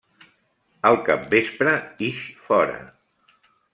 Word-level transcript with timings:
Al 0.89 0.95
capvespre 1.09 1.75
ix 2.09 2.25
fora. 2.47 2.81